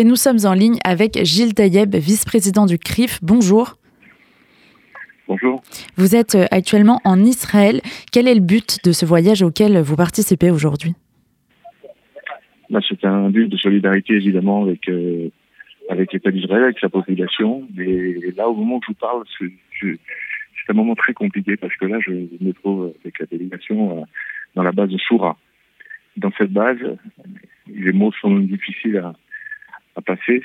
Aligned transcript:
Et 0.00 0.04
nous 0.04 0.14
sommes 0.14 0.38
en 0.44 0.54
ligne 0.54 0.78
avec 0.84 1.24
Gilles 1.24 1.54
Taïeb, 1.54 1.96
vice-président 1.96 2.66
du 2.66 2.78
CRIF. 2.78 3.18
Bonjour. 3.20 3.74
Bonjour. 5.26 5.60
Vous 5.96 6.14
êtes 6.14 6.36
euh, 6.36 6.44
actuellement 6.52 7.00
en 7.04 7.18
Israël. 7.18 7.80
Quel 8.12 8.28
est 8.28 8.34
le 8.36 8.40
but 8.40 8.78
de 8.84 8.92
ce 8.92 9.04
voyage 9.04 9.42
auquel 9.42 9.76
vous 9.80 9.96
participez 9.96 10.52
aujourd'hui? 10.52 10.92
Bah, 12.70 12.78
C'est 12.88 13.04
un 13.04 13.28
but 13.30 13.48
de 13.48 13.56
solidarité 13.56 14.14
évidemment 14.14 14.62
avec, 14.62 14.88
euh, 14.88 15.30
avec 15.88 16.12
l'État 16.12 16.30
d'Israël, 16.30 16.62
avec 16.62 16.78
sa 16.78 16.88
population. 16.88 17.66
Mais 17.74 18.14
là, 18.36 18.48
au 18.48 18.54
moment 18.54 18.76
où 18.76 18.80
je 18.84 18.92
vous 18.92 18.98
parle, 19.00 19.24
c'est 19.80 19.90
un 20.68 20.74
moment 20.74 20.94
très 20.94 21.12
compliqué 21.12 21.56
parce 21.56 21.74
que 21.74 21.86
là, 21.86 21.98
je 22.06 22.12
me 22.12 22.52
trouve 22.52 22.92
avec 23.00 23.18
la 23.18 23.26
délégation 23.26 23.98
euh, 23.98 24.02
dans 24.54 24.62
la 24.62 24.70
base 24.70 24.90
de 24.90 24.98
Soura. 24.98 25.36
Dans 26.16 26.30
cette 26.38 26.52
base, 26.52 26.78
les 27.66 27.90
mots 27.90 28.12
sont 28.12 28.38
difficiles 28.38 28.98
à, 28.98 29.12
à 29.98 30.02
passer. 30.02 30.42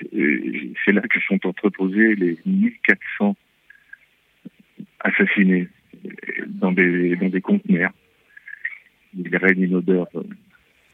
C'est 0.83 0.91
là 0.91 1.01
que 1.01 1.19
sont 1.21 1.45
entreposés 1.45 2.15
les 2.15 2.37
1400 2.45 3.35
assassinés 4.99 5.67
dans 6.47 6.71
des, 6.71 7.15
dans 7.15 7.29
des 7.29 7.41
conteneurs. 7.41 7.93
Il 9.15 9.35
règne 9.37 9.61
une 9.61 9.75
odeur 9.75 10.07
euh, 10.15 10.23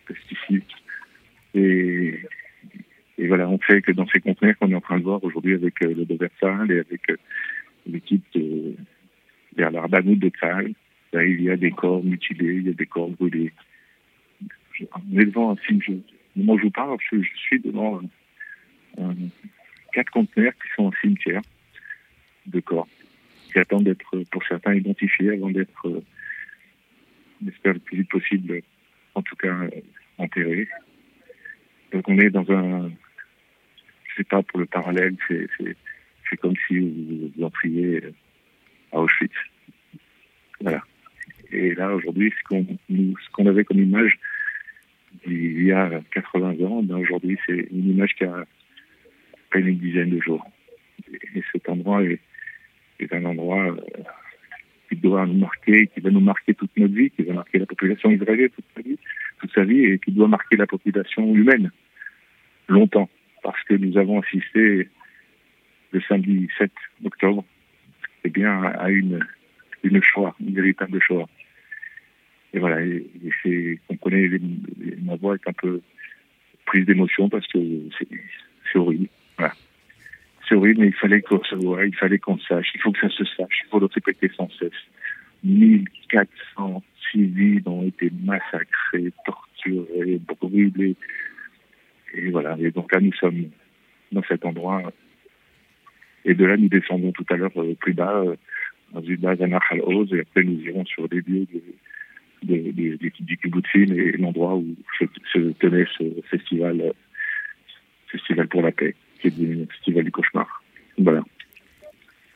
pesticide. 0.05 0.63
Et, 1.55 2.19
voilà, 3.17 3.49
on 3.49 3.59
sait 3.67 3.81
que 3.81 3.91
dans 3.91 4.07
ces 4.07 4.19
conteneurs 4.19 4.57
qu'on 4.57 4.71
est 4.71 4.75
en 4.75 4.81
train 4.81 4.99
de 4.99 5.03
voir 5.03 5.23
aujourd'hui 5.23 5.53
avec 5.53 5.81
euh, 5.81 5.93
le 5.93 6.05
Doversal 6.05 6.71
et 6.71 6.79
avec 6.79 7.09
euh, 7.09 7.17
l'équipe 7.87 8.23
de, 8.33 8.75
vers 9.55 9.71
l'Arbanout 9.71 10.15
de 10.15 10.29
Tzal, 10.29 10.73
il 11.13 11.41
y 11.41 11.49
a 11.49 11.57
des 11.57 11.71
corps 11.71 12.03
mutilés, 12.03 12.55
il 12.55 12.67
y 12.67 12.69
a 12.69 12.73
des 12.73 12.85
corps 12.85 13.09
brûlés. 13.09 13.53
On 14.81 15.19
est 15.19 15.25
devant 15.25 15.51
un 15.51 15.55
film. 15.55 15.81
Je, 15.81 15.93
je 16.35 16.41
vous 16.41 16.71
parle, 16.71 16.97
je 17.11 17.21
suis 17.35 17.59
devant 17.59 18.01
quatre 19.93 20.11
conteneurs 20.11 20.53
qui 20.53 20.69
sont 20.75 20.85
en 20.85 20.91
cimetière 21.01 21.41
de 22.45 22.59
corps, 22.59 22.87
qui 23.51 23.59
attendent 23.59 23.83
d'être, 23.83 24.17
pour 24.31 24.43
certains, 24.45 24.75
identifiés 24.75 25.31
avant 25.31 25.49
d'être, 25.49 25.87
euh, 25.87 26.01
j'espère 27.43 27.73
le 27.73 27.79
plus 27.79 27.97
vite 27.97 28.09
possible, 28.09 28.61
en 29.15 29.21
tout 29.21 29.35
cas, 29.35 29.55
euh, 29.55 29.69
enterrés. 30.17 30.67
Donc 31.91 32.07
on 32.07 32.17
est 32.19 32.29
dans 32.29 32.49
un, 32.51 32.89
je 32.89 34.15
sais 34.17 34.23
pas 34.23 34.43
pour 34.43 34.59
le 34.59 34.65
parallèle, 34.65 35.15
c'est, 35.27 35.47
c'est, 35.57 35.75
c'est 36.29 36.37
comme 36.37 36.55
si 36.67 36.79
vous, 36.79 37.31
vous 37.35 37.43
entriez 37.43 38.03
à 38.91 38.99
Auschwitz. 38.99 39.33
Voilà. 40.61 40.83
Et 41.51 41.73
là, 41.73 41.93
aujourd'hui, 41.95 42.31
ce 42.37 42.47
qu'on, 42.47 42.65
ce 42.89 43.29
qu'on 43.31 43.47
avait 43.47 43.63
comme 43.63 43.79
image 43.79 44.19
il 45.25 45.63
y 45.63 45.71
a 45.71 46.01
80 46.11 46.65
ans, 46.65 46.83
ben 46.83 46.97
aujourd'hui, 46.97 47.37
c'est 47.45 47.67
une 47.71 47.89
image 47.89 48.13
qui 48.15 48.23
a 48.23 48.45
peine 49.51 49.67
une 49.67 49.77
dizaine 49.77 50.09
de 50.09 50.21
jours. 50.21 50.45
Et 51.11 51.43
cet 51.51 51.69
endroit 51.69 52.03
est, 52.03 52.19
est 52.99 53.13
un 53.13 53.25
endroit 53.25 53.71
euh, 53.71 54.03
qui 54.89 54.95
doit 54.95 55.25
nous 55.25 55.37
marquer, 55.37 55.87
qui 55.87 55.99
va 56.01 56.09
nous 56.09 56.19
marquer 56.19 56.53
toute 56.53 56.75
notre 56.77 56.93
vie, 56.93 57.11
qui 57.11 57.23
va 57.23 57.33
marquer 57.33 57.59
la 57.59 57.65
population 57.65 58.09
israélienne 58.11 58.49
toute 58.49 58.65
sa 58.75 58.81
vie, 58.81 58.97
toute 59.39 59.53
sa 59.53 59.63
vie 59.63 59.85
et 59.85 59.99
qui 59.99 60.11
doit 60.11 60.27
marquer 60.27 60.57
la 60.57 60.67
population 60.67 61.33
humaine 61.33 61.71
longtemps. 62.67 63.09
Parce 63.43 63.61
que 63.63 63.73
nous 63.75 63.97
avons 63.97 64.21
assisté 64.21 64.89
le 65.91 66.01
samedi 66.01 66.47
7 66.57 66.71
octobre 67.05 67.43
eh 68.23 68.29
bien, 68.29 68.63
à 68.63 68.89
une, 68.89 69.19
une 69.83 70.01
Shoah, 70.03 70.35
une 70.39 70.53
véritable 70.53 71.01
Shoah. 71.01 71.27
Et 72.53 72.59
voilà, 72.59 72.81
et, 72.81 73.05
c'est, 73.43 73.79
comprenez, 73.87 74.29
ma 75.03 75.15
voix 75.15 75.35
est 75.35 75.47
un 75.47 75.53
peu 75.53 75.81
prise 76.65 76.85
d'émotion 76.85 77.29
parce 77.29 77.47
que 77.47 77.59
c'est 78.71 78.77
horrible. 78.77 79.07
Voilà. 79.39 79.53
C'est 80.47 80.55
horrible, 80.55 80.81
mais 80.81 80.87
il 80.87 80.95
fallait 80.95 81.21
qu'on 81.21 82.37
se 82.37 82.45
sache, 82.45 82.71
il 82.75 82.81
faut 82.81 82.91
que 82.91 82.99
ça 82.99 83.09
se 83.09 83.23
sache, 83.23 83.61
il 83.63 83.69
faut 83.69 83.79
le 83.79 83.85
répéter 83.85 84.29
sans 84.35 84.49
cesse. 84.59 84.71
1400 85.43 86.83
civils 87.11 87.63
ont 87.65 87.87
été 87.87 88.11
massacrés, 88.23 89.13
torturés, 89.25 90.19
brûlés. 90.41 90.95
Et 92.15 92.29
voilà, 92.31 92.57
et 92.59 92.71
donc 92.71 92.91
là, 92.91 92.99
nous 92.99 93.13
sommes 93.13 93.45
dans 94.11 94.23
cet 94.23 94.43
endroit. 94.43 94.91
Et 96.25 96.33
de 96.33 96.45
là, 96.45 96.57
nous 96.57 96.67
descendons 96.67 97.11
tout 97.13 97.25
à 97.29 97.37
l'heure 97.37 97.51
euh, 97.55 97.75
plus 97.75 97.93
bas, 97.93 98.23
euh, 98.25 98.35
dans 98.91 99.01
une 99.01 99.17
base 99.17 99.41
à 99.41 99.47
Nahal 99.47 99.81
Oz, 99.83 100.11
et 100.13 100.21
après, 100.21 100.43
nous 100.43 100.59
irons 100.61 100.85
sur 100.85 101.07
des 101.07 101.21
lieux 101.21 101.47
de, 101.53 101.61
de, 102.43 102.71
de, 102.71 103.11
du 103.19 103.37
kibbutzim 103.37 103.93
et 103.93 104.11
l'endroit 104.17 104.55
où 104.55 104.75
se, 104.99 105.05
se, 105.31 105.51
tenait 105.53 105.85
ce 105.97 106.03
festival, 106.29 106.81
euh, 106.81 106.91
festival 108.11 108.47
pour 108.47 108.63
la 108.63 108.71
paix 108.71 108.95
qui 109.21 109.27
est 109.27 110.03
du 110.03 110.11
cauchemar. 110.11 110.63
Voilà. 110.97 111.21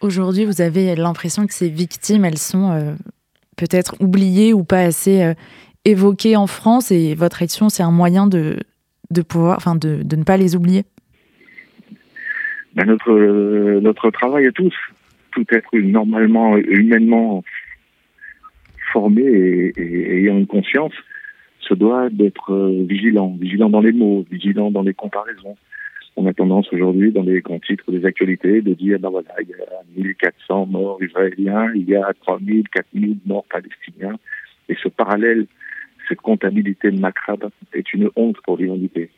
Aujourd'hui, 0.02 0.46
vous 0.46 0.62
avez 0.62 0.96
l'impression 0.96 1.48
que 1.48 1.54
ces 1.54 1.70
victimes, 1.70 2.26
elles 2.26 2.38
sont 2.38 2.72
euh, 2.72 2.94
peut-être 3.56 3.96
oubliées 4.02 4.54
ou 4.54 4.64
pas 4.64 4.82
assez 4.82 5.24
euh, 5.24 5.34
évoquées 5.86 6.36
en 6.36 6.48
France 6.48 6.92
et 6.92 7.16
votre 7.16 7.42
action, 7.42 7.70
c'est 7.70 7.84
un 7.84 7.92
moyen 7.92 8.28
de, 8.28 8.58
de 9.12 9.22
pouvoir, 9.22 9.56
enfin, 9.56 9.76
de, 9.76 10.04
de, 10.04 10.16
ne 10.16 10.24
pas 10.24 10.36
les 10.36 10.56
oublier? 10.56 10.84
Ben 12.76 12.86
notre, 12.86 13.12
euh, 13.12 13.80
notre 13.80 14.10
travail 14.12 14.48
à 14.48 14.52
tous, 14.52 14.74
tout 15.32 15.46
être 15.52 15.78
normalement, 15.78 16.58
humainement 16.58 17.44
formé 18.92 19.22
et, 19.22 19.74
et 19.78 20.20
ayant 20.20 20.38
une 20.38 20.48
conscience, 20.48 20.94
se 21.62 21.74
doit 21.74 22.10
d'être 22.10 22.54
vigilant, 22.90 23.38
vigilant 23.40 23.70
dans 23.70 23.80
les 23.80 23.94
mots, 23.94 24.26
vigilant 24.30 24.70
dans 24.70 24.82
les 24.82 24.94
comparaisons, 24.94 25.56
on 26.16 26.28
a 26.28 26.34
tendance 26.34 26.72
aujourd'hui, 26.72 27.12
dans 27.12 27.24
les 27.24 27.42
grands 27.42 27.60
titres 27.60 27.92
des 27.92 28.06
actualités, 28.06 28.62
de 28.62 28.74
dire, 28.74 29.00
ben 29.00 29.10
voilà, 29.10 29.34
il 29.42 29.50
y 29.50 29.54
a 29.54 30.04
1400 30.04 30.68
morts 30.68 31.02
israéliens, 31.02 31.72
il 31.74 31.90
y 31.90 31.96
a 31.96 32.14
3000, 32.22 32.68
4000 32.70 33.18
morts 33.26 33.46
palestiniens. 33.50 34.20
Et 34.70 34.76
ce 34.82 34.90
parallèle, 34.90 35.48
cette 36.08 36.22
comptabilité 36.22 36.92
macabre 36.92 37.50
est 37.74 37.94
une 37.94 38.10
honte 38.16 38.38
pour 38.46 38.58
l'humanité. 38.58 39.10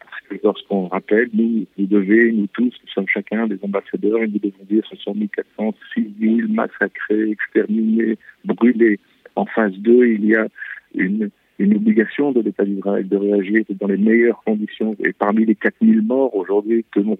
Parce 0.00 0.22
que 0.28 0.46
lorsqu'on 0.46 0.88
rappelle, 0.88 1.28
nous, 1.34 1.66
vous 1.76 1.86
devez, 1.86 2.32
nous 2.32 2.46
tous, 2.54 2.64
nous 2.64 2.90
sommes 2.94 3.08
chacun 3.08 3.46
des 3.46 3.58
ambassadeurs 3.62 4.22
et 4.22 4.28
nous 4.28 4.38
devons 4.38 4.64
dire 4.68 4.82
ce 4.90 4.96
sont 4.96 5.14
1400 5.14 5.74
civils 5.92 6.48
massacrés, 6.48 7.30
exterminés, 7.30 8.16
brûlés. 8.44 8.98
En 9.36 9.44
phase 9.44 9.74
2, 9.74 10.06
il 10.06 10.24
y 10.24 10.34
a 10.34 10.46
une 10.94 11.30
une 11.60 11.76
obligation 11.76 12.32
de 12.32 12.40
l'État 12.40 12.64
d'Israël 12.64 13.06
de 13.06 13.16
réagir 13.16 13.64
dans 13.78 13.86
les 13.86 13.98
meilleures 13.98 14.42
conditions. 14.44 14.96
Et 15.04 15.12
parmi 15.12 15.44
les 15.44 15.54
4000 15.54 16.00
morts 16.02 16.34
aujourd'hui, 16.34 16.86
que 16.90 17.00
bon, 17.00 17.18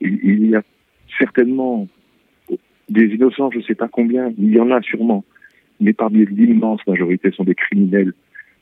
il, 0.00 0.50
y 0.50 0.54
a 0.54 0.62
certainement 1.18 1.88
des 2.88 3.06
innocents, 3.06 3.50
je 3.50 3.58
ne 3.58 3.62
sais 3.64 3.74
pas 3.74 3.88
combien, 3.88 4.32
il 4.38 4.52
y 4.52 4.60
en 4.60 4.70
a 4.70 4.80
sûrement, 4.82 5.24
mais 5.80 5.92
parmi 5.92 6.24
l'immense 6.26 6.80
majorité 6.86 7.32
sont 7.32 7.42
des 7.42 7.56
criminels. 7.56 8.12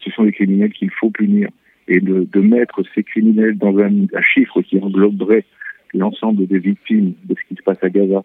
Ce 0.00 0.10
sont 0.10 0.24
des 0.24 0.32
criminels 0.32 0.72
qu'il 0.72 0.90
faut 0.90 1.10
punir. 1.10 1.50
Et 1.86 2.00
de, 2.00 2.40
mettre 2.40 2.82
ces 2.94 3.02
criminels 3.02 3.58
dans 3.58 3.76
un, 3.78 4.06
chiffre 4.22 4.62
qui 4.62 4.78
engloberait 4.78 5.44
l'ensemble 5.92 6.46
des 6.46 6.58
victimes 6.58 7.12
de 7.24 7.34
ce 7.34 7.48
qui 7.48 7.56
se 7.56 7.62
passe 7.62 7.82
à 7.82 7.90
Gaza 7.90 8.22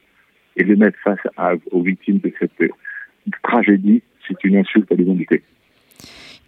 et 0.55 0.63
les 0.63 0.75
mettre 0.75 0.97
face 1.03 1.19
aux 1.71 1.81
victimes 1.81 2.19
de 2.19 2.31
cette 2.39 2.71
tragédie, 3.43 4.01
c'est 4.27 4.41
une 4.43 4.57
insulte 4.57 4.91
à 4.91 4.95
l'humanité. 4.95 5.41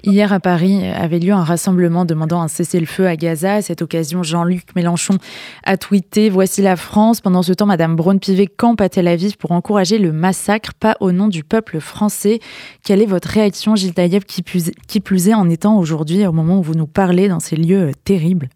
Hier 0.07 0.31
à 0.31 0.39
Paris 0.39 0.87
avait 0.87 1.19
lieu 1.19 1.33
un 1.33 1.43
rassemblement 1.43 2.05
demandant 2.05 2.41
un 2.41 2.47
cessez-le-feu 2.47 3.07
à 3.07 3.17
Gaza. 3.17 3.55
À 3.55 3.61
cette 3.61 3.81
occasion, 3.81 4.23
Jean-Luc 4.23 4.73
Mélenchon 4.73 5.17
a 5.65 5.75
tweeté 5.75 6.29
Voici 6.29 6.61
la 6.61 6.77
France. 6.77 7.19
Pendant 7.19 7.41
ce 7.41 7.51
temps, 7.51 7.65
Madame 7.65 7.97
Braun-Pivet 7.97 8.47
campe 8.47 8.79
à 8.79 8.87
Tel 8.87 9.09
Aviv 9.09 9.35
pour 9.35 9.51
encourager 9.51 9.99
le 9.99 10.13
massacre, 10.13 10.73
pas 10.75 10.95
au 11.01 11.11
nom 11.11 11.27
du 11.27 11.43
peuple 11.43 11.81
français. 11.81 12.39
Quelle 12.85 13.01
est 13.01 13.05
votre 13.05 13.27
réaction, 13.27 13.75
Gilles 13.75 13.93
Taïeb, 13.93 14.23
qui 14.23 14.43
plus, 14.43 15.27
est 15.27 15.33
en 15.33 15.49
étant 15.49 15.77
aujourd'hui, 15.77 16.25
au 16.25 16.31
moment 16.31 16.59
où 16.59 16.63
vous 16.63 16.75
nous 16.75 16.87
parlez 16.87 17.27
dans 17.27 17.41
ces 17.41 17.57
lieux 17.57 17.91
terribles? 18.05 18.47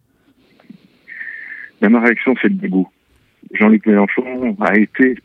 Mais 1.82 1.90
Ma 1.90 2.00
réaction, 2.00 2.34
c'est 2.40 2.48
le 2.48 2.54
dégoût. 2.54 2.88
Jean-Luc 3.52 3.84
Mélenchon 3.84 4.56
a 4.58 4.78
été, 4.78 5.18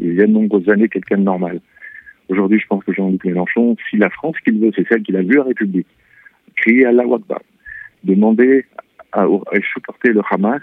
il 0.00 0.14
y 0.14 0.20
a 0.20 0.26
de 0.26 0.32
nombreuses 0.32 0.68
années, 0.68 0.88
quelqu'un 0.88 1.18
de 1.18 1.22
normal. 1.22 1.60
Aujourd'hui, 2.28 2.60
je 2.60 2.66
pense 2.66 2.84
que 2.84 2.92
Jean-Luc 2.92 3.24
Mélenchon, 3.24 3.76
si 3.88 3.96
la 3.96 4.10
France 4.10 4.36
qu'il 4.44 4.58
veut, 4.58 4.70
c'est 4.76 4.86
celle 4.88 5.02
qu'il 5.02 5.16
a 5.16 5.22
vue 5.22 5.40
à 5.40 5.44
République, 5.44 5.86
crier 6.56 6.84
à 6.84 6.92
la 6.92 7.06
Wakba, 7.06 7.40
demander 8.04 8.66
à, 9.12 9.26
supporter 9.72 10.12
le 10.12 10.20
Hamas, 10.30 10.60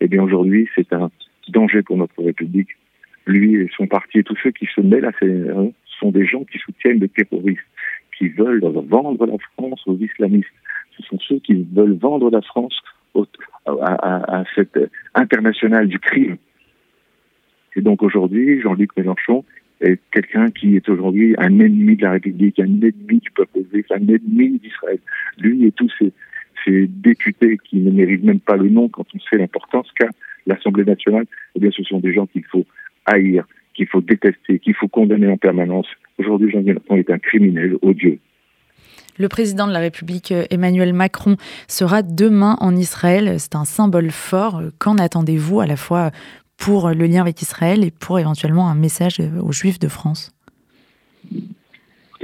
eh 0.00 0.06
bien 0.06 0.22
aujourd'hui, 0.22 0.68
c'est 0.74 0.92
un 0.92 1.10
danger 1.48 1.82
pour 1.82 1.96
notre 1.96 2.22
République. 2.22 2.70
Lui 3.26 3.56
et 3.56 3.70
son 3.76 3.88
parti 3.88 4.18
et 4.18 4.22
tous 4.22 4.36
ceux 4.40 4.52
qui 4.52 4.66
se 4.66 4.80
mêlent 4.80 5.06
à 5.06 5.12
ces 5.18 5.48
hein, 5.50 5.70
sont 5.98 6.10
des 6.10 6.24
gens 6.24 6.44
qui 6.44 6.58
soutiennent 6.58 7.00
les 7.00 7.08
terroristes, 7.08 7.60
qui 8.16 8.28
veulent 8.28 8.60
vendre 8.60 9.26
la 9.26 9.36
France 9.56 9.82
aux 9.86 9.96
islamistes. 9.96 10.48
Ce 10.96 11.02
sont 11.02 11.18
ceux 11.18 11.40
qui 11.40 11.66
veulent 11.72 11.98
vendre 11.98 12.30
la 12.30 12.42
France 12.42 12.80
à, 13.66 14.38
à 14.40 14.44
cette 14.54 14.78
internationale 15.14 15.88
du 15.88 15.98
crime. 15.98 16.36
Et 17.74 17.80
donc 17.80 18.02
aujourd'hui, 18.02 18.60
Jean-Luc 18.60 18.96
Mélenchon 18.96 19.44
est 19.80 20.00
quelqu'un 20.12 20.50
qui 20.50 20.76
est 20.76 20.88
aujourd'hui 20.88 21.34
un 21.38 21.58
ennemi 21.60 21.96
de 21.96 22.02
la 22.02 22.12
République, 22.12 22.58
un 22.58 22.64
ennemi 22.64 23.18
du 23.20 23.30
peuple 23.34 23.60
juif, 23.70 23.86
un 23.90 23.96
ennemi 23.96 24.58
d'Israël. 24.58 24.98
Lui 25.38 25.66
et 25.66 25.72
tous 25.72 25.90
ses, 25.98 26.12
ces 26.64 26.86
députés 26.86 27.58
qui 27.64 27.76
ne 27.78 27.90
méritent 27.90 28.24
même 28.24 28.40
pas 28.40 28.56
le 28.56 28.68
nom 28.68 28.88
quand 28.88 29.06
on 29.14 29.18
sait 29.30 29.38
l'importance 29.38 29.88
qu'a 29.98 30.08
l'Assemblée 30.46 30.84
nationale, 30.84 31.26
eh 31.54 31.60
bien, 31.60 31.70
ce 31.76 31.82
sont 31.82 31.98
des 31.98 32.12
gens 32.12 32.26
qu'il 32.26 32.44
faut 32.44 32.64
haïr, 33.04 33.44
qu'il 33.74 33.86
faut 33.88 34.00
détester, 34.00 34.58
qu'il 34.58 34.74
faut 34.74 34.88
condamner 34.88 35.28
en 35.28 35.36
permanence. 35.36 35.86
Aujourd'hui, 36.18 36.50
Jean 36.50 36.62
Mélenchon 36.62 36.96
est 36.96 37.10
un 37.10 37.18
criminel 37.18 37.76
odieux. 37.82 38.18
Le 39.18 39.28
président 39.28 39.66
de 39.66 39.72
la 39.72 39.78
République, 39.78 40.32
Emmanuel 40.50 40.92
Macron, 40.92 41.36
sera 41.68 42.02
demain 42.02 42.56
en 42.60 42.76
Israël. 42.76 43.36
C'est 43.38 43.56
un 43.56 43.64
symbole 43.64 44.10
fort. 44.10 44.62
Qu'en 44.78 44.98
attendez-vous 44.98 45.60
à 45.60 45.66
la 45.66 45.76
fois 45.76 46.10
pour 46.56 46.90
le 46.90 47.06
lien 47.06 47.20
avec 47.20 47.40
Israël 47.42 47.84
et 47.84 47.90
pour 47.90 48.18
éventuellement 48.18 48.68
un 48.68 48.74
message 48.74 49.20
aux 49.40 49.52
Juifs 49.52 49.78
de 49.78 49.88
France 49.88 50.36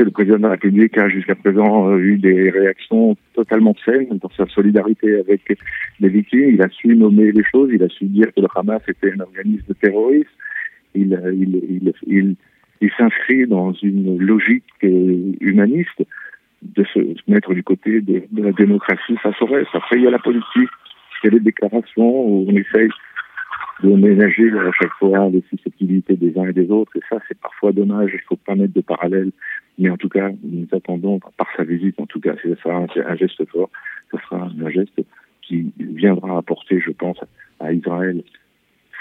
le 0.05 0.11
président 0.11 0.37
de 0.37 0.43
la 0.43 0.50
République 0.50 0.96
a 0.99 1.08
jusqu'à 1.08 1.34
présent 1.34 1.90
euh, 1.90 1.99
eu 1.99 2.19
des 2.19 2.50
réactions 2.50 3.17
totalement 3.34 3.75
saines 3.84 4.19
dans 4.20 4.31
sa 4.37 4.46
solidarité 4.46 5.19
avec 5.19 5.43
les 6.00 6.08
victimes. 6.08 6.50
Il 6.55 6.62
a 6.62 6.69
su 6.69 6.88
nommer 6.96 7.32
les 7.32 7.44
choses, 7.44 7.70
il 7.73 7.82
a 7.82 7.88
su 7.88 8.05
dire 8.06 8.29
que 8.34 8.40
le 8.40 8.49
Hamas 8.55 8.82
était 8.88 9.12
un 9.12 9.20
organisme 9.20 9.75
terroriste. 9.81 10.31
Il, 10.94 11.19
il, 11.35 11.93
il, 12.06 12.37
il 12.81 12.90
s'inscrit 12.99 13.46
dans 13.46 13.73
une 13.75 14.19
logique 14.19 14.64
euh, 14.85 15.32
humaniste 15.40 16.02
de 16.62 16.85
se 16.93 17.00
mettre 17.28 17.55
du 17.55 17.62
côté 17.62 18.00
de, 18.00 18.23
de, 18.31 18.43
la 18.43 18.52
démocratie 18.52 19.17
face 19.23 19.40
au 19.40 19.46
reste. 19.46 19.70
Après, 19.73 19.96
il 19.96 20.02
y 20.02 20.06
a 20.06 20.11
la 20.11 20.19
politique, 20.19 20.70
il 21.23 21.25
y 21.25 21.28
a 21.28 21.31
les 21.31 21.40
déclarations 21.40 22.26
où 22.26 22.46
on 22.49 22.56
essaye 22.56 22.88
de 23.82 23.88
ménager 23.88 24.50
à 24.50 24.70
chaque 24.73 24.93
fois 24.99 25.29
les 25.31 25.43
susceptibilités 25.50 26.17
des 26.17 26.38
uns 26.38 26.49
et 26.49 26.52
des 26.52 26.70
autres. 26.70 26.96
Et 26.96 27.02
ça, 27.08 27.19
c'est 27.29 27.38
parfois 27.38 27.73
dommage. 27.73 28.11
Il 28.12 28.17
ne 28.17 28.29
faut 28.29 28.37
pas 28.37 28.55
mettre 28.55 28.73
de 28.73 28.81
parallèle. 28.81 29.31
Mais 29.79 29.90
en 29.90 29.96
tout 29.96 30.08
cas, 30.08 30.31
nous 30.43 30.67
attendons, 30.73 31.20
par 31.37 31.49
sa 31.56 31.64
visite, 31.64 31.99
en 31.99 32.06
tout 32.06 32.20
cas, 32.20 32.34
ce 32.43 32.55
sera 32.56 32.76
un, 32.76 33.17
geste 33.17 33.44
fort. 33.50 33.70
Ce 34.11 34.19
sera 34.19 34.49
un 34.61 34.70
geste 34.70 35.00
qui 35.43 35.73
viendra 35.79 36.38
apporter, 36.38 36.81
je 36.81 36.93
pense, 36.93 37.19
à 37.61 37.73
Israël 37.73 38.23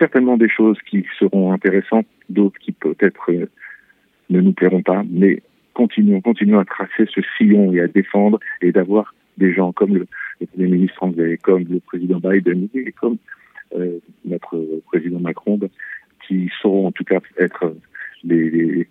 certainement 0.01 0.35
des 0.35 0.49
choses 0.49 0.77
qui 0.89 1.05
seront 1.19 1.53
intéressantes, 1.53 2.07
d'autres 2.27 2.57
qui 2.59 2.71
peut-être 2.71 3.31
euh, 3.31 3.45
ne 4.31 4.41
nous 4.41 4.51
plairont 4.51 4.81
pas, 4.81 5.03
mais 5.07 5.43
continuons, 5.75 6.21
continuons 6.21 6.57
à 6.57 6.65
tracer 6.65 7.05
ce 7.13 7.21
sillon 7.37 7.71
et 7.71 7.81
à 7.81 7.87
défendre 7.87 8.39
et 8.63 8.71
d'avoir 8.71 9.13
des 9.37 9.53
gens 9.53 9.71
comme 9.71 9.93
le, 9.93 10.07
le 10.39 10.47
Premier 10.47 10.67
ministre 10.67 11.03
anglais, 11.03 11.37
comme 11.37 11.65
le 11.69 11.79
président 11.79 12.19
Biden 12.19 12.67
comme 12.99 13.17
notre 14.25 14.81
président 14.87 15.19
Macron, 15.19 15.59
qui 16.27 16.49
sauront 16.61 16.87
en 16.87 16.91
tout 16.91 17.03
cas 17.03 17.19
être 17.39 17.75
les, 18.23 18.87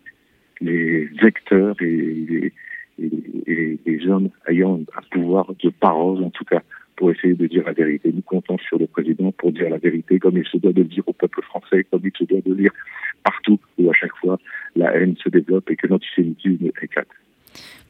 les, 0.61 1.05
vecteurs 1.23 1.77
et, 1.81 2.53
et, 2.99 3.79
les 3.87 4.07
hommes 4.09 4.31
ayant 4.49 4.81
un 4.97 5.03
pouvoir 5.11 5.53
de 5.63 5.71
parole, 5.71 6.25
en 6.25 6.31
tout 6.31 6.45
cas, 6.45 6.63
pour 6.97 7.11
essayer 7.11 7.35
de 7.35 7.47
dire 7.47 7.65
la 7.65 7.73
vérité. 7.73 8.13
Nous 8.15 8.23
comptons 8.23 8.59
sur 8.59 8.79
le 8.79 8.87
président 8.87 9.33
pour 9.33 9.53
dire 9.53 9.71
la 9.71 9.79
vérité, 9.79 10.19
comme 10.19 10.37
il 10.37 10.45
se 10.45 10.59
doit 10.59 10.73
de 10.73 10.83
le 10.83 10.89
dire 10.89 11.05
au 11.07 11.15
peuple 11.15 11.43
français, 11.43 11.85
comme 11.91 12.03
il 12.05 12.13
se 12.17 12.25
doit 12.25 12.41
de 12.41 12.51
le 12.51 12.57
dire 12.57 12.73
partout 13.25 13.59
où 13.79 13.91
à 13.91 13.95
chaque 13.95 14.15
fois 14.17 14.39
la 14.77 14.95
haine 14.95 15.17
se 15.17 15.29
développe 15.29 15.71
et 15.71 15.77
que 15.77 15.87
l'antisémitisme. 15.87 16.20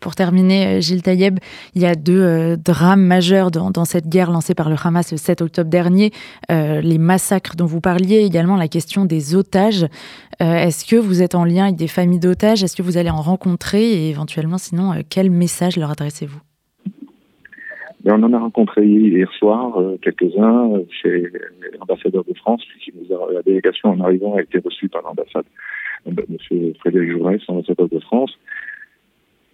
Pour 0.01 0.15
terminer, 0.15 0.67
euh, 0.67 0.81
Gilles 0.81 1.03
Taïeb, 1.03 1.39
il 1.75 1.83
y 1.83 1.87
a 1.87 1.95
deux 1.95 2.23
euh, 2.23 2.57
drames 2.57 3.03
majeurs 3.03 3.51
dans, 3.51 3.85
cette 3.85 4.09
guerre 4.09 4.31
lancée 4.31 4.55
par 4.55 4.71
le 4.71 4.77
Hamas 4.83 5.13
le 5.13 5.19
7 5.19 5.43
octobre 5.43 5.69
dernier. 5.69 6.11
Euh, 6.51 6.81
les 6.81 6.99
massacres 6.99 7.55
dont 7.55 7.67
vous 7.67 7.81
parliez, 7.81 8.25
également 8.25 8.57
la 8.57 8.69
question 8.69 9.05
des 9.05 9.35
otages. 9.37 9.87
Est-ce 10.41 10.87
que 10.87 10.97
vous 10.97 11.21
êtes 11.21 11.35
en 11.35 11.45
lien 11.45 11.65
avec 11.65 11.77
des 11.77 11.87
familles 11.87 12.19
d'otages? 12.19 12.65
Est-ce 12.65 12.75
que 12.75 12.81
vous 12.81 12.97
allez 12.97 13.11
en 13.11 13.21
rencontrer? 13.21 13.83
Et 13.83 14.09
éventuellement, 14.09 14.57
sinon, 14.57 14.95
quel 15.11 15.31
message 15.31 15.77
leur 15.77 15.91
adressez-vous? 15.91 16.41
Ben, 18.05 18.15
on 18.19 18.23
en 18.23 18.33
a 18.33 18.39
rencontré 18.39 18.87
hier 18.87 19.31
soir 19.33 19.79
quelques-uns 20.01 20.81
chez 21.03 21.31
l'ambassadeur 21.79 22.25
de 22.25 22.33
France, 22.33 22.65
puisque 22.71 22.95
la 23.11 23.43
délégation 23.43 23.91
en 23.91 24.01
arrivant 24.01 24.37
a 24.37 24.41
été 24.41 24.59
reçue 24.61 24.89
par 24.89 25.03
l'ambassade, 25.03 25.45
M. 26.07 26.27
Frédéric 26.79 27.11
Jaurès, 27.11 27.43
ambassadeur 27.49 27.89
de 27.91 27.99
France. 27.99 28.33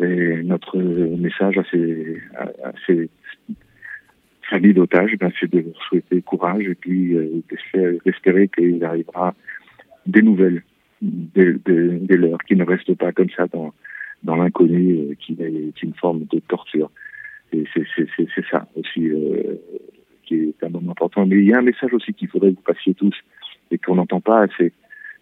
Et 0.00 0.42
notre 0.42 0.78
message 0.78 1.56
à 1.58 1.64
ces, 1.70 2.20
à, 2.36 2.72
ces 2.86 3.08
familles 4.42 4.74
d'otages, 4.74 5.16
ben, 5.18 5.30
c'est 5.40 5.50
de 5.50 5.60
leur 5.60 5.82
souhaiter 5.88 6.20
courage 6.22 6.66
et 6.68 6.74
puis 6.74 7.14
euh, 7.14 7.42
d'espérer 8.04 8.48
qu'il 8.48 8.84
arrivera 8.84 9.34
des 10.06 10.22
nouvelles 10.22 10.62
des, 11.02 11.52
des, 11.64 12.16
leurs, 12.16 12.38
qui 12.38 12.56
ne 12.56 12.64
restent 12.64 12.94
pas 12.94 13.12
comme 13.12 13.30
ça 13.30 13.46
dans, 13.46 13.72
dans 14.22 14.36
l'inconnu, 14.36 14.96
euh, 14.96 15.14
qui 15.18 15.36
est 15.40 15.82
une 15.82 15.94
forme 15.94 16.24
de 16.30 16.40
torture. 16.40 16.90
Et 17.52 17.64
c'est 17.74 18.46
ça 18.50 18.66
aussi 18.74 19.08
euh, 19.08 19.54
qui 20.24 20.34
est 20.34 20.64
un 20.64 20.68
moment 20.68 20.92
important. 20.92 21.26
Mais 21.26 21.36
il 21.36 21.46
y 21.46 21.52
a 21.52 21.58
un 21.58 21.62
message 21.62 21.92
aussi 21.92 22.12
qu'il 22.12 22.28
faudrait 22.28 22.50
que 22.50 22.56
vous 22.56 22.62
passiez 22.62 22.94
tous 22.94 23.14
et 23.70 23.78
qu'on 23.78 23.94
n'entend 23.96 24.20
pas 24.20 24.42
assez 24.42 24.72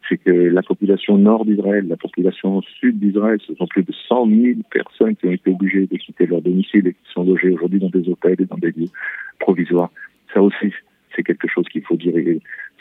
c'est 0.08 0.18
que 0.18 0.30
la 0.30 0.62
population 0.62 1.16
nord 1.16 1.44
d'Israël, 1.44 1.86
la 1.88 1.96
population 1.96 2.60
sud 2.62 2.98
d'Israël, 2.98 3.38
ce 3.46 3.54
sont 3.54 3.66
plus 3.66 3.82
de 3.82 3.92
100 4.08 4.26
000 4.26 4.60
personnes 4.70 5.16
qui 5.16 5.26
ont 5.26 5.32
été 5.32 5.50
obligées 5.50 5.86
de 5.86 5.96
quitter 5.96 6.26
leur 6.26 6.42
domicile 6.42 6.86
et 6.86 6.92
qui 6.92 7.12
sont 7.12 7.24
logées 7.24 7.50
aujourd'hui 7.50 7.80
dans 7.80 7.88
des 7.88 8.08
hôtels 8.08 8.36
et 8.38 8.44
dans 8.44 8.58
des 8.58 8.70
lieux 8.72 8.90
provisoires. 9.38 9.90
Ça 10.32 10.42
aussi, 10.42 10.72
c'est 11.14 11.22
quelque 11.22 11.48
chose 11.48 11.66
qu'il 11.68 11.82
faut 11.82 11.96
dire. 11.96 12.14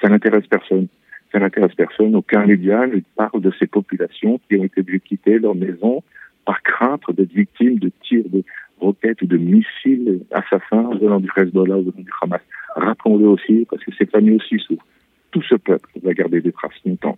ça 0.02 0.10
n'intéresse 0.10 0.48
personne. 0.48 0.88
Ça 1.32 1.40
n'intéresse 1.40 1.74
personne. 1.76 2.16
Aucun 2.16 2.46
média 2.46 2.86
ne 2.86 3.00
parle 3.16 3.42
de 3.42 3.52
ces 3.58 3.68
populations 3.68 4.40
qui 4.48 4.58
ont 4.58 4.64
été 4.64 4.82
obligées 4.82 5.00
de 5.00 5.04
quitter 5.04 5.40
leur 5.40 5.56
maison 5.56 6.04
par 6.46 6.62
crainte 6.62 7.02
d'être 7.14 7.32
victimes 7.32 7.80
de 7.80 7.92
tirs 8.04 8.30
de 8.30 8.44
roquettes 8.80 9.22
ou 9.22 9.28
de 9.28 9.38
missiles 9.38 10.22
assassins 10.32 10.90
venant 11.00 11.20
du 11.20 11.30
Hezbollah 11.36 11.78
ou 11.78 11.84
venant 11.84 12.04
du 12.04 12.12
Hamas. 12.22 12.42
Rappelons-le 12.76 13.28
aussi, 13.28 13.66
parce 13.70 13.84
que 13.84 13.92
ces 13.98 14.06
familles 14.06 14.36
aussi 14.36 14.60
souffrent 14.60 14.86
tout 15.32 15.42
ce 15.42 15.56
peuple 15.56 15.93
va 16.04 16.14
garder 16.14 16.42
des 16.42 16.52
traces 16.52 16.80
longtemps. 16.86 17.18